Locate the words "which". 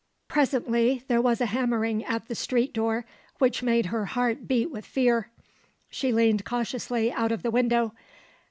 3.37-3.61